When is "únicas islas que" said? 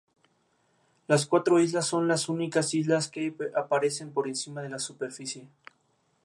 2.27-3.35